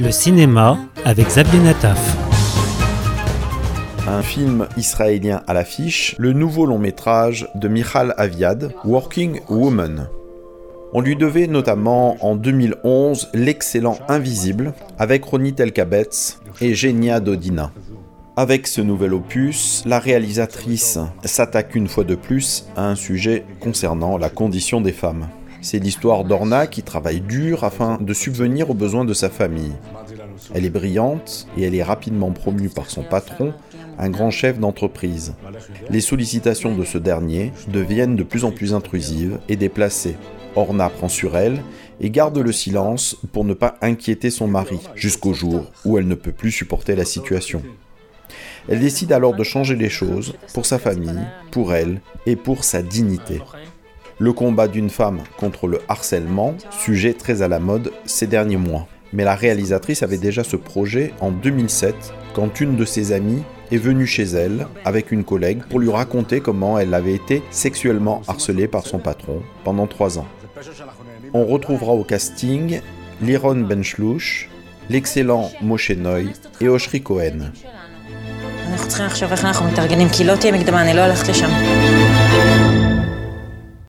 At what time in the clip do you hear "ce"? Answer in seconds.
18.68-18.80, 36.84-36.96, 60.44-60.56